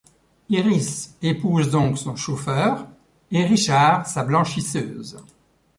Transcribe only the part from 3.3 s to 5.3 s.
Richard sa blanchisseuse.